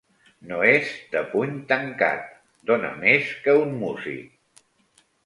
[0.51, 2.23] No és de puny tancat:
[2.71, 5.05] dóna més que un músic.